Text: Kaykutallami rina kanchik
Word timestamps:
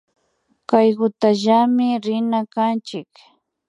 Kaykutallami 0.69 1.87
rina 2.05 2.39
kanchik 2.53 3.11